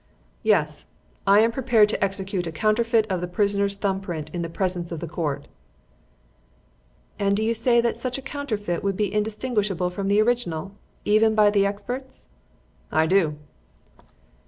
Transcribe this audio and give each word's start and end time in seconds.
"Yes. 0.41 0.87
I 1.27 1.41
am 1.41 1.51
prepared 1.51 1.87
to 1.89 2.03
execute 2.03 2.47
a 2.47 2.51
counterfeit 2.51 3.05
of 3.11 3.21
the 3.21 3.27
prisoner's 3.27 3.75
thumb 3.75 4.01
print 4.01 4.31
in 4.33 4.41
the 4.41 4.49
presence 4.49 4.91
of 4.91 4.99
the 4.99 5.05
Court." 5.07 5.47
"And 7.19 7.37
do 7.37 7.43
you 7.45 7.53
say 7.53 7.81
that 7.81 7.95
such 7.95 8.17
a 8.17 8.21
counterfeit 8.23 8.83
would 8.83 8.97
be 8.97 9.13
indistinguishable 9.13 9.91
from 9.91 10.07
the 10.07 10.19
original, 10.19 10.71
even 11.05 11.35
by 11.35 11.51
the 11.51 11.67
experts?" 11.67 12.29
"I 12.91 13.05
do." 13.05 13.37